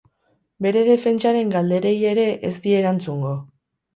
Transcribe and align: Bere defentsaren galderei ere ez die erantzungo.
Bere 0.65 0.81
defentsaren 0.87 1.51
galderei 1.57 1.93
ere 2.13 2.25
ez 2.49 2.53
die 2.65 2.75
erantzungo. 2.81 3.37